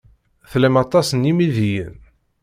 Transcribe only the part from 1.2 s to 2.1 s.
yimidiwen.